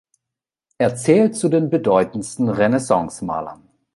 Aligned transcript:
Er 0.79 0.95
zählt 0.95 1.35
zu 1.35 1.47
den 1.47 1.69
bedeutendsten 1.69 2.49
Renaissance-Malern. 2.49 3.69